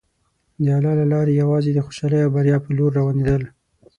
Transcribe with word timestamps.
د 0.63 0.65
الله 0.77 0.93
له 0.99 1.05
لارې 1.13 1.39
یوازې 1.41 1.71
د 1.73 1.79
خوشحالۍ 1.85 2.19
او 2.23 2.31
بریا 2.35 2.57
په 2.65 2.69
لور 2.77 2.91
روانېدل. 2.99 3.41